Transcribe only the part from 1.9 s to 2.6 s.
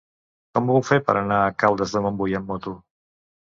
de Montbui amb